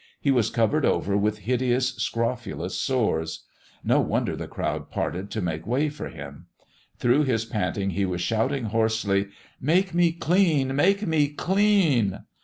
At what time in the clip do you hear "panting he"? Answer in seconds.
7.45-8.05